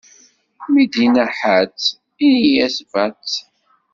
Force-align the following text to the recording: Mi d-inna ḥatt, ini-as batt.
Mi 0.71 0.83
d-inna 0.91 1.25
ḥatt, 1.39 1.81
ini-as 2.27 2.77
batt. 2.91 3.31